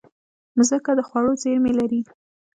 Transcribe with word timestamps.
مځکه 0.57 0.91
د 0.97 1.01
خوړو 1.07 1.31
زېرمې 1.41 1.73
لري. 1.79 2.01